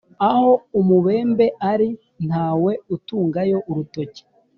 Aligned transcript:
Aho 0.29 0.49
umubembe 0.79 1.45
ali 1.71 1.89
ntawe 2.27 2.71
utungayo 2.95 3.57
urutoki. 3.69 4.23